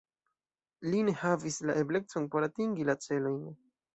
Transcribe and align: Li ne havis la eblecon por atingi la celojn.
Li 0.93 1.01
ne 1.09 1.13
havis 1.19 1.59
la 1.71 1.77
eblecon 1.83 2.27
por 2.37 2.47
atingi 2.47 2.87
la 2.91 2.99
celojn. 3.07 3.47